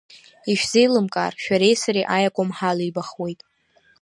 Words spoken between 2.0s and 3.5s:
аиакәым ҳалибахуеит!